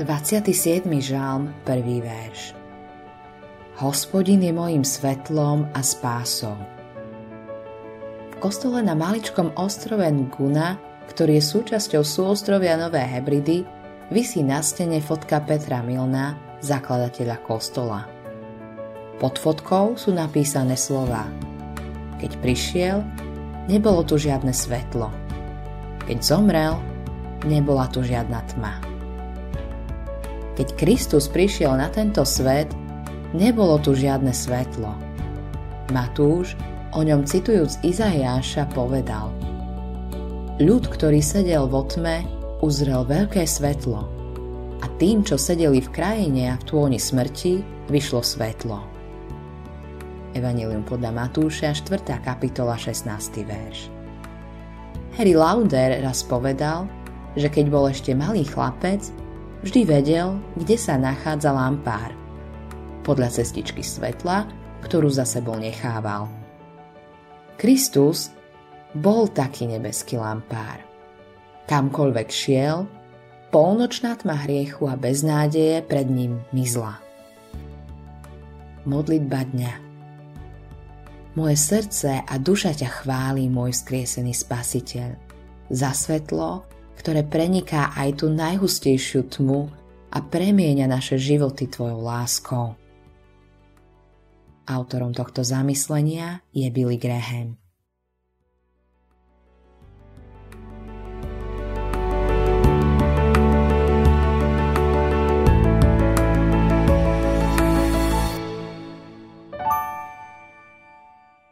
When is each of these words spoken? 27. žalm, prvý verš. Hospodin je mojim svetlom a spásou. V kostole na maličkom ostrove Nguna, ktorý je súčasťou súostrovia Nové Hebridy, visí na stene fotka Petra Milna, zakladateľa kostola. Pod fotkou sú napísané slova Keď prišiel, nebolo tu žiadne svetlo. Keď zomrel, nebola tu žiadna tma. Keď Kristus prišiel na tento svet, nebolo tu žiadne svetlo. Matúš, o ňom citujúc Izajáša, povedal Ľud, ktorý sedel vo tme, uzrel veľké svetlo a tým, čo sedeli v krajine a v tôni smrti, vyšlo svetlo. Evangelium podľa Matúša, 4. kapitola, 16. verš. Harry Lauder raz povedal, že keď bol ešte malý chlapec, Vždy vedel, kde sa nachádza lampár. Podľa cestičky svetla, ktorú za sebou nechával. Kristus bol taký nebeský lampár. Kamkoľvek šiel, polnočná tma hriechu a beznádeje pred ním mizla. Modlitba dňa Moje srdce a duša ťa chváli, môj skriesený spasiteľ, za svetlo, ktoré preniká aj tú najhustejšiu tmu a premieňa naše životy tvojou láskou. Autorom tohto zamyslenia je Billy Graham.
27. 0.00 0.88
žalm, 0.96 1.52
prvý 1.60 2.00
verš. 2.00 2.56
Hospodin 3.84 4.40
je 4.40 4.48
mojim 4.48 4.80
svetlom 4.80 5.68
a 5.76 5.84
spásou. 5.84 6.56
V 8.32 8.34
kostole 8.40 8.80
na 8.80 8.96
maličkom 8.96 9.52
ostrove 9.60 10.08
Nguna, 10.08 10.80
ktorý 11.04 11.36
je 11.36 11.44
súčasťou 11.44 12.00
súostrovia 12.00 12.80
Nové 12.80 13.04
Hebridy, 13.04 13.68
visí 14.08 14.40
na 14.40 14.64
stene 14.64 15.04
fotka 15.04 15.36
Petra 15.44 15.84
Milna, 15.84 16.32
zakladateľa 16.64 17.36
kostola. 17.44 18.08
Pod 19.20 19.36
fotkou 19.36 20.00
sú 20.00 20.16
napísané 20.16 20.80
slova 20.80 21.28
Keď 22.24 22.40
prišiel, 22.40 23.04
nebolo 23.68 24.00
tu 24.08 24.16
žiadne 24.16 24.56
svetlo. 24.56 25.12
Keď 26.08 26.18
zomrel, 26.24 26.80
nebola 27.44 27.84
tu 27.92 28.00
žiadna 28.00 28.40
tma. 28.56 28.89
Keď 30.58 30.68
Kristus 30.74 31.30
prišiel 31.30 31.76
na 31.78 31.86
tento 31.90 32.26
svet, 32.26 32.70
nebolo 33.36 33.78
tu 33.78 33.94
žiadne 33.94 34.34
svetlo. 34.34 34.90
Matúš, 35.94 36.58
o 36.94 37.02
ňom 37.02 37.26
citujúc 37.26 37.82
Izajáša, 37.86 38.70
povedal 38.74 39.30
Ľud, 40.60 40.92
ktorý 40.92 41.22
sedel 41.22 41.64
vo 41.70 41.86
tme, 41.86 42.26
uzrel 42.60 43.06
veľké 43.06 43.46
svetlo 43.48 44.20
a 44.80 44.86
tým, 45.00 45.24
čo 45.24 45.40
sedeli 45.40 45.80
v 45.80 45.92
krajine 45.92 46.52
a 46.52 46.58
v 46.60 46.66
tôni 46.68 46.98
smrti, 47.00 47.64
vyšlo 47.88 48.20
svetlo. 48.20 48.78
Evangelium 50.36 50.86
podľa 50.86 51.10
Matúša, 51.10 51.74
4. 51.74 52.22
kapitola, 52.22 52.78
16. 52.78 53.08
verš. 53.44 53.90
Harry 55.18 55.34
Lauder 55.34 55.98
raz 56.00 56.22
povedal, 56.22 56.86
že 57.34 57.50
keď 57.50 57.66
bol 57.66 57.90
ešte 57.90 58.14
malý 58.14 58.46
chlapec, 58.46 59.02
Vždy 59.60 59.84
vedel, 59.84 60.40
kde 60.56 60.76
sa 60.80 60.96
nachádza 60.96 61.52
lampár. 61.52 62.16
Podľa 63.04 63.28
cestičky 63.28 63.84
svetla, 63.84 64.48
ktorú 64.80 65.12
za 65.12 65.28
sebou 65.28 65.60
nechával. 65.60 66.32
Kristus 67.60 68.32
bol 68.96 69.28
taký 69.28 69.68
nebeský 69.68 70.16
lampár. 70.16 70.80
Kamkoľvek 71.68 72.28
šiel, 72.32 72.88
polnočná 73.52 74.16
tma 74.16 74.48
hriechu 74.48 74.88
a 74.88 74.96
beznádeje 74.96 75.84
pred 75.84 76.08
ním 76.08 76.40
mizla. 76.56 76.96
Modlitba 78.88 79.44
dňa 79.44 79.74
Moje 81.36 81.56
srdce 81.60 82.24
a 82.26 82.34
duša 82.40 82.74
ťa 82.74 83.04
chváli, 83.04 83.46
môj 83.52 83.76
skriesený 83.76 84.34
spasiteľ, 84.34 85.14
za 85.70 85.92
svetlo, 85.94 86.64
ktoré 87.00 87.24
preniká 87.24 87.96
aj 87.96 88.20
tú 88.20 88.28
najhustejšiu 88.28 89.32
tmu 89.32 89.72
a 90.12 90.18
premieňa 90.20 90.84
naše 90.84 91.16
životy 91.16 91.64
tvojou 91.64 92.04
láskou. 92.04 92.76
Autorom 94.68 95.16
tohto 95.16 95.40
zamyslenia 95.40 96.44
je 96.52 96.68
Billy 96.68 97.00
Graham. 97.00 97.56